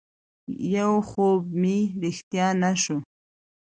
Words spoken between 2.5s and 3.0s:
نه شو